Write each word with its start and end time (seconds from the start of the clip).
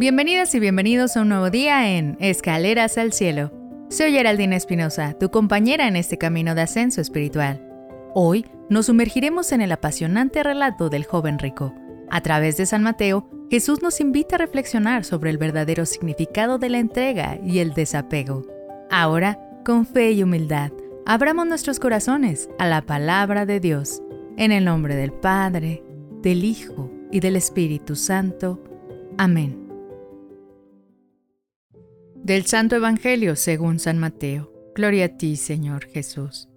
Bienvenidas 0.00 0.54
y 0.54 0.60
bienvenidos 0.60 1.14
a 1.14 1.20
un 1.20 1.28
nuevo 1.28 1.50
día 1.50 1.94
en 1.94 2.16
Escaleras 2.20 2.96
al 2.96 3.12
Cielo. 3.12 3.52
Soy 3.90 4.12
Geraldine 4.12 4.56
Espinosa, 4.56 5.12
tu 5.12 5.30
compañera 5.30 5.86
en 5.88 5.94
este 5.94 6.16
camino 6.16 6.54
de 6.54 6.62
ascenso 6.62 7.02
espiritual. 7.02 7.62
Hoy 8.14 8.46
nos 8.70 8.86
sumergiremos 8.86 9.52
en 9.52 9.60
el 9.60 9.70
apasionante 9.72 10.42
relato 10.42 10.88
del 10.88 11.04
joven 11.04 11.38
rico. 11.38 11.74
A 12.10 12.22
través 12.22 12.56
de 12.56 12.64
San 12.64 12.82
Mateo, 12.82 13.28
Jesús 13.50 13.82
nos 13.82 14.00
invita 14.00 14.36
a 14.36 14.38
reflexionar 14.38 15.04
sobre 15.04 15.28
el 15.28 15.36
verdadero 15.36 15.84
significado 15.84 16.56
de 16.56 16.70
la 16.70 16.78
entrega 16.78 17.38
y 17.44 17.58
el 17.58 17.74
desapego. 17.74 18.46
Ahora, 18.90 19.38
con 19.66 19.84
fe 19.84 20.12
y 20.12 20.22
humildad, 20.22 20.72
abramos 21.04 21.46
nuestros 21.46 21.78
corazones 21.78 22.48
a 22.58 22.66
la 22.66 22.80
palabra 22.80 23.44
de 23.44 23.60
Dios, 23.60 24.02
en 24.38 24.50
el 24.50 24.64
nombre 24.64 24.96
del 24.96 25.12
Padre, 25.12 25.84
del 26.22 26.46
Hijo 26.46 26.90
y 27.12 27.20
del 27.20 27.36
Espíritu 27.36 27.96
Santo. 27.96 28.64
Amén. 29.18 29.69
Del 32.22 32.44
Santo 32.44 32.76
Evangelio 32.76 33.34
según 33.34 33.78
San 33.78 33.98
Mateo. 33.98 34.52
Gloria 34.74 35.06
a 35.06 35.08
ti, 35.08 35.36
Señor 35.36 35.86
Jesús. 35.86 36.50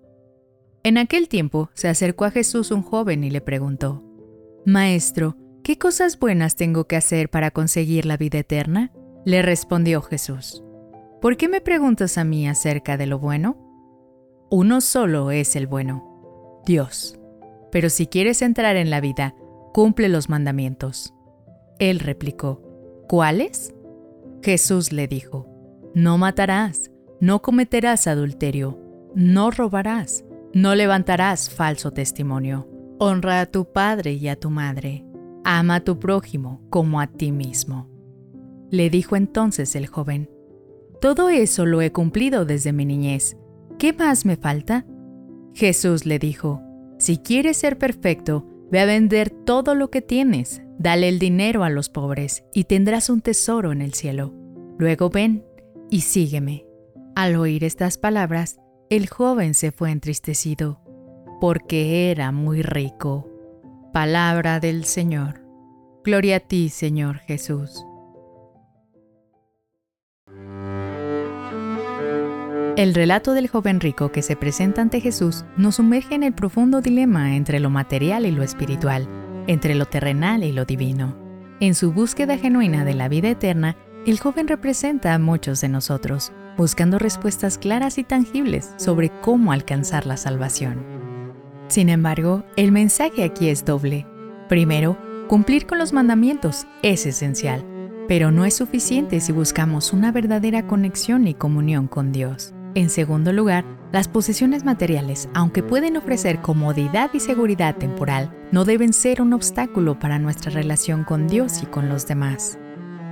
En 0.83 0.97
aquel 0.97 1.29
tiempo 1.29 1.69
se 1.73 1.87
acercó 1.87 2.25
a 2.25 2.31
Jesús 2.31 2.69
un 2.69 2.83
joven 2.83 3.23
y 3.23 3.29
le 3.29 3.39
preguntó, 3.39 4.03
Maestro, 4.65 5.37
¿qué 5.63 5.77
cosas 5.77 6.19
buenas 6.19 6.57
tengo 6.57 6.85
que 6.85 6.97
hacer 6.97 7.29
para 7.29 7.51
conseguir 7.51 8.05
la 8.05 8.17
vida 8.17 8.39
eterna? 8.39 8.91
Le 9.25 9.41
respondió 9.41 10.01
Jesús, 10.01 10.61
¿por 11.21 11.37
qué 11.37 11.47
me 11.47 11.61
preguntas 11.61 12.17
a 12.17 12.25
mí 12.25 12.45
acerca 12.45 12.97
de 12.97 13.07
lo 13.07 13.17
bueno? 13.17 13.57
Uno 14.51 14.81
solo 14.81 15.31
es 15.31 15.55
el 15.55 15.65
bueno, 15.65 16.61
Dios. 16.65 17.17
Pero 17.71 17.89
si 17.89 18.07
quieres 18.07 18.41
entrar 18.41 18.75
en 18.75 18.89
la 18.89 18.99
vida, 18.99 19.33
cumple 19.73 20.09
los 20.09 20.27
mandamientos. 20.27 21.13
Él 21.79 21.99
replicó, 21.99 22.61
¿cuáles? 23.07 23.73
Jesús 24.43 24.91
le 24.91 25.07
dijo, 25.07 25.52
no 25.95 26.17
matarás, 26.17 26.91
no 27.19 27.41
cometerás 27.41 28.07
adulterio, 28.07 28.79
no 29.15 29.51
robarás, 29.51 30.25
no 30.53 30.75
levantarás 30.75 31.49
falso 31.49 31.91
testimonio. 31.91 32.67
Honra 32.99 33.41
a 33.41 33.45
tu 33.45 33.71
padre 33.71 34.13
y 34.13 34.27
a 34.27 34.39
tu 34.39 34.49
madre. 34.49 35.05
Ama 35.43 35.75
a 35.75 35.79
tu 35.83 35.99
prójimo 35.99 36.61
como 36.69 36.99
a 36.99 37.07
ti 37.07 37.31
mismo. 37.31 37.89
Le 38.71 38.89
dijo 38.89 39.15
entonces 39.15 39.75
el 39.75 39.87
joven, 39.87 40.29
Todo 41.01 41.29
eso 41.29 41.65
lo 41.65 41.81
he 41.81 41.91
cumplido 41.91 42.45
desde 42.45 42.71
mi 42.71 42.85
niñez. 42.85 43.37
¿Qué 43.77 43.93
más 43.93 44.25
me 44.25 44.37
falta? 44.37 44.85
Jesús 45.53 46.05
le 46.05 46.17
dijo, 46.17 46.61
Si 46.97 47.17
quieres 47.17 47.57
ser 47.57 47.77
perfecto, 47.77 48.47
ve 48.71 48.79
a 48.79 48.85
vender 48.85 49.29
todo 49.29 49.75
lo 49.75 49.89
que 49.89 50.01
tienes, 50.01 50.61
dale 50.79 51.09
el 51.09 51.19
dinero 51.19 51.63
a 51.63 51.69
los 51.69 51.89
pobres 51.89 52.45
y 52.53 52.63
tendrás 52.63 53.09
un 53.09 53.21
tesoro 53.21 53.71
en 53.71 53.81
el 53.81 53.93
cielo. 53.93 54.33
Luego 54.77 55.09
ven 55.09 55.43
y 55.93 56.01
sígueme. 56.01 56.65
Al 57.15 57.35
oír 57.35 57.63
estas 57.63 57.99
palabras, 57.99 58.57
el 58.89 59.07
joven 59.07 59.53
se 59.53 59.71
fue 59.71 59.91
entristecido, 59.91 60.81
porque 61.39 62.09
era 62.09 62.31
muy 62.31 62.63
rico. 62.63 63.29
Palabra 63.93 64.59
del 64.59 64.85
Señor. 64.85 65.45
Gloria 66.03 66.37
a 66.37 66.39
ti, 66.39 66.69
Señor 66.69 67.19
Jesús. 67.19 67.85
El 72.75 72.95
relato 72.95 73.33
del 73.33 73.47
joven 73.47 73.79
rico 73.79 74.11
que 74.11 74.23
se 74.23 74.35
presenta 74.35 74.81
ante 74.81 74.99
Jesús 74.99 75.45
nos 75.57 75.75
sumerge 75.75 76.15
en 76.15 76.23
el 76.23 76.33
profundo 76.33 76.81
dilema 76.81 77.35
entre 77.35 77.59
lo 77.59 77.69
material 77.69 78.25
y 78.25 78.31
lo 78.31 78.41
espiritual, 78.41 79.07
entre 79.45 79.75
lo 79.75 79.85
terrenal 79.85 80.43
y 80.43 80.53
lo 80.53 80.65
divino. 80.65 81.15
En 81.59 81.75
su 81.75 81.93
búsqueda 81.93 82.39
genuina 82.39 82.83
de 82.83 82.95
la 82.95 83.09
vida 83.09 83.29
eterna, 83.29 83.77
el 84.11 84.19
joven 84.19 84.47
representa 84.47 85.13
a 85.13 85.19
muchos 85.19 85.61
de 85.61 85.69
nosotros, 85.69 86.31
buscando 86.57 86.99
respuestas 86.99 87.57
claras 87.57 87.97
y 87.97 88.03
tangibles 88.03 88.71
sobre 88.77 89.09
cómo 89.21 89.51
alcanzar 89.51 90.05
la 90.05 90.17
salvación. 90.17 90.83
Sin 91.67 91.89
embargo, 91.89 92.43
el 92.55 92.71
mensaje 92.71 93.23
aquí 93.23 93.49
es 93.49 93.65
doble. 93.65 94.05
Primero, 94.49 94.97
cumplir 95.27 95.65
con 95.65 95.79
los 95.79 95.93
mandamientos 95.93 96.67
es 96.81 97.05
esencial, 97.05 97.65
pero 98.07 98.31
no 98.31 98.45
es 98.45 98.55
suficiente 98.55 99.19
si 99.19 99.31
buscamos 99.31 99.93
una 99.93 100.11
verdadera 100.11 100.67
conexión 100.67 101.27
y 101.27 101.33
comunión 101.33 101.87
con 101.87 102.11
Dios. 102.11 102.53
En 102.75 102.89
segundo 102.89 103.31
lugar, 103.31 103.65
las 103.91 104.07
posesiones 104.07 104.65
materiales, 104.65 105.29
aunque 105.33 105.63
pueden 105.63 105.95
ofrecer 105.95 106.41
comodidad 106.41 107.11
y 107.13 107.19
seguridad 107.19 107.75
temporal, 107.77 108.35
no 108.51 108.65
deben 108.65 108.93
ser 108.93 109.21
un 109.21 109.33
obstáculo 109.33 109.99
para 109.99 110.19
nuestra 110.19 110.51
relación 110.51 111.03
con 111.03 111.27
Dios 111.27 111.61
y 111.61 111.67
con 111.67 111.87
los 111.89 112.07
demás. 112.07 112.57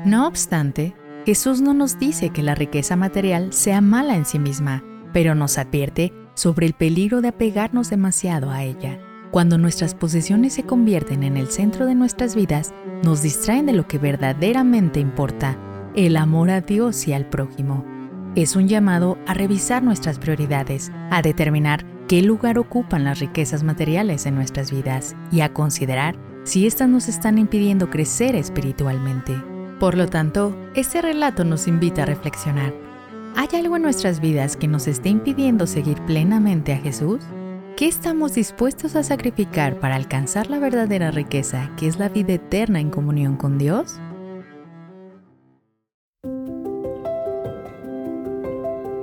No 0.05 0.25
obstante, 0.25 0.95
Jesús 1.27 1.61
no 1.61 1.75
nos 1.75 1.99
dice 1.99 2.31
que 2.31 2.41
la 2.41 2.55
riqueza 2.55 2.95
material 2.95 3.53
sea 3.53 3.81
mala 3.81 4.15
en 4.15 4.25
sí 4.25 4.39
misma, 4.39 4.83
pero 5.13 5.35
nos 5.35 5.59
advierte 5.59 6.11
sobre 6.33 6.65
el 6.65 6.73
peligro 6.73 7.21
de 7.21 7.27
apegarnos 7.27 7.91
demasiado 7.91 8.49
a 8.49 8.63
ella. 8.63 8.99
Cuando 9.29 9.59
nuestras 9.59 9.93
posesiones 9.93 10.53
se 10.53 10.63
convierten 10.63 11.21
en 11.21 11.37
el 11.37 11.47
centro 11.47 11.85
de 11.85 11.93
nuestras 11.93 12.35
vidas, 12.35 12.73
nos 13.03 13.21
distraen 13.21 13.67
de 13.67 13.73
lo 13.73 13.87
que 13.87 13.99
verdaderamente 13.99 14.99
importa, 14.99 15.57
el 15.95 16.17
amor 16.17 16.49
a 16.49 16.61
Dios 16.61 17.07
y 17.07 17.13
al 17.13 17.27
prójimo. 17.27 17.85
Es 18.35 18.55
un 18.55 18.67
llamado 18.67 19.19
a 19.27 19.35
revisar 19.35 19.83
nuestras 19.83 20.17
prioridades, 20.17 20.91
a 21.11 21.21
determinar 21.21 21.85
qué 22.07 22.23
lugar 22.23 22.57
ocupan 22.57 23.03
las 23.03 23.19
riquezas 23.19 23.63
materiales 23.63 24.25
en 24.25 24.33
nuestras 24.33 24.71
vidas 24.71 25.15
y 25.31 25.41
a 25.41 25.53
considerar 25.53 26.15
si 26.43 26.65
éstas 26.65 26.89
nos 26.89 27.07
están 27.07 27.37
impidiendo 27.37 27.89
crecer 27.91 28.35
espiritualmente. 28.35 29.50
Por 29.81 29.97
lo 29.97 30.07
tanto, 30.07 30.55
este 30.75 31.01
relato 31.01 31.43
nos 31.43 31.67
invita 31.67 32.03
a 32.03 32.05
reflexionar. 32.05 32.71
¿Hay 33.35 33.47
algo 33.55 33.77
en 33.77 33.81
nuestras 33.81 34.19
vidas 34.21 34.55
que 34.55 34.67
nos 34.67 34.85
esté 34.85 35.09
impidiendo 35.09 35.65
seguir 35.65 35.99
plenamente 36.05 36.71
a 36.71 36.77
Jesús? 36.77 37.19
¿Qué 37.75 37.87
estamos 37.87 38.35
dispuestos 38.35 38.95
a 38.95 39.01
sacrificar 39.01 39.79
para 39.79 39.95
alcanzar 39.95 40.51
la 40.51 40.59
verdadera 40.59 41.09
riqueza 41.09 41.71
que 41.77 41.87
es 41.87 41.97
la 41.97 42.09
vida 42.09 42.33
eterna 42.33 42.79
en 42.79 42.91
comunión 42.91 43.37
con 43.37 43.57
Dios? 43.57 43.99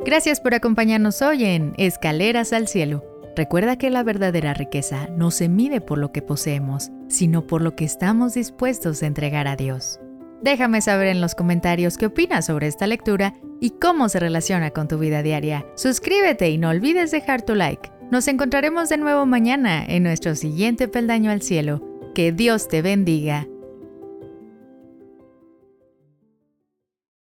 Gracias 0.05 0.41
por 0.41 0.55
acompañarnos 0.55 1.23
hoy 1.23 1.45
en 1.45 1.75
Escaleras 1.77 2.53
al 2.53 2.69
Cielo. 2.69 3.03
Recuerda 3.35 3.79
que 3.79 3.91
la 3.91 4.05
verdadera 4.05 4.55
riqueza 4.55 5.09
no 5.17 5.33
se 5.33 5.49
mide 5.49 5.81
por 5.81 5.99
lo 5.99 6.13
que 6.13 6.23
poseemos, 6.23 6.93
sino 7.09 7.49
por 7.49 7.63
lo 7.63 7.75
que 7.75 7.85
estamos 7.85 8.35
dispuestos 8.35 9.03
a 9.03 9.07
entregar 9.07 9.49
a 9.49 9.57
Dios. 9.57 9.99
Déjame 10.41 10.81
saber 10.81 11.09
en 11.09 11.21
los 11.21 11.35
comentarios 11.35 11.99
qué 11.99 12.07
opinas 12.07 12.47
sobre 12.47 12.69
esta 12.69 12.87
lectura 12.87 13.35
y 13.61 13.71
cómo 13.71 14.09
se 14.09 14.21
relaciona 14.21 14.71
con 14.71 14.87
tu 14.89 14.99
vida 14.99 15.23
diaria. 15.23 15.67
Suscríbete 15.75 16.51
y 16.51 16.59
no 16.59 16.69
olvides 16.69 17.11
dejar 17.11 17.43
tu 17.43 17.55
like. 17.55 17.91
Nos 18.11 18.29
encontraremos 18.29 18.89
de 18.89 18.99
nuevo 18.99 19.27
mañana 19.27 19.85
en 19.85 20.05
nuestro 20.05 20.35
siguiente 20.35 20.89
peldaño 20.89 21.31
al 21.31 21.43
cielo. 21.43 21.83
Que 22.15 22.33
Dios 22.33 22.69
te 22.69 22.83
bendiga. 22.83 23.47